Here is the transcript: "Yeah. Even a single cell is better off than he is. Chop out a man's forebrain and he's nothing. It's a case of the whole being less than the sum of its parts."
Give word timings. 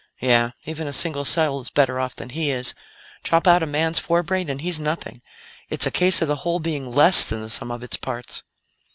"Yeah. 0.19 0.53
Even 0.65 0.87
a 0.87 0.93
single 0.93 1.25
cell 1.25 1.59
is 1.59 1.69
better 1.69 1.99
off 1.99 2.15
than 2.15 2.29
he 2.29 2.49
is. 2.49 2.73
Chop 3.23 3.45
out 3.45 3.61
a 3.61 3.67
man's 3.67 3.99
forebrain 3.99 4.49
and 4.49 4.59
he's 4.59 4.79
nothing. 4.79 5.21
It's 5.69 5.85
a 5.85 5.91
case 5.91 6.23
of 6.23 6.27
the 6.27 6.37
whole 6.37 6.59
being 6.59 6.89
less 6.89 7.29
than 7.29 7.43
the 7.43 7.51
sum 7.51 7.69
of 7.69 7.83
its 7.83 7.97
parts." 7.97 8.41